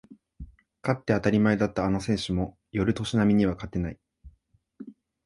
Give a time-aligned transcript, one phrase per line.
[0.81, 3.99] 勝って当たり前だったあの選手も寄る年波には勝てない